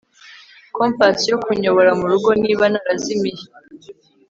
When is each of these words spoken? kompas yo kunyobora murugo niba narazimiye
kompas 0.75 1.17
yo 1.31 1.37
kunyobora 1.43 1.91
murugo 1.99 2.29
niba 2.43 2.65
narazimiye 2.73 3.43